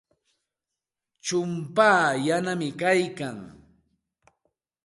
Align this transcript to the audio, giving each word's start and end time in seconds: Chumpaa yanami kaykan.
Chumpaa 1.25 2.07
yanami 2.25 2.69
kaykan. 2.79 3.37